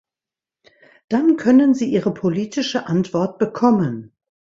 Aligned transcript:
Dann 1.09 1.37
können 1.37 1.75
Sie 1.75 1.91
Ihre 1.93 2.11
politische 2.11 2.87
Antwort 2.87 3.37
bekommen. 3.37 4.13